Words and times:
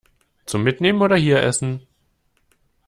Zum 0.47 0.63
Mitnehmen 0.63 1.03
oder 1.03 1.15
hier 1.15 1.43
essen? 1.43 1.85